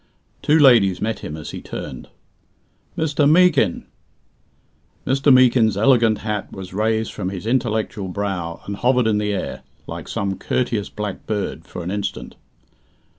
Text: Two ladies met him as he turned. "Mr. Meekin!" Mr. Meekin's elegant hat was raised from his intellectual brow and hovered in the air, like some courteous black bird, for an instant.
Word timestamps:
Two 0.41 0.57
ladies 0.57 0.99
met 0.99 1.19
him 1.19 1.37
as 1.37 1.51
he 1.51 1.61
turned. 1.61 2.07
"Mr. 2.97 3.29
Meekin!" 3.29 3.85
Mr. 5.05 5.31
Meekin's 5.31 5.77
elegant 5.77 6.17
hat 6.21 6.51
was 6.51 6.73
raised 6.73 7.13
from 7.13 7.29
his 7.29 7.45
intellectual 7.45 8.07
brow 8.07 8.61
and 8.65 8.77
hovered 8.77 9.05
in 9.05 9.19
the 9.19 9.31
air, 9.31 9.61
like 9.85 10.07
some 10.07 10.39
courteous 10.39 10.89
black 10.89 11.27
bird, 11.27 11.67
for 11.67 11.83
an 11.83 11.91
instant. 11.91 12.35